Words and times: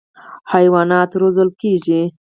حیوانات 0.53 1.11
روزل 1.21 1.49
کېږي. 1.61 2.01